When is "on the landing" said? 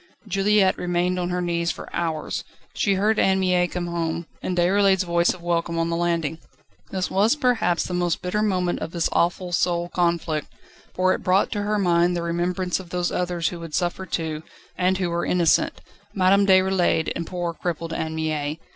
5.77-6.39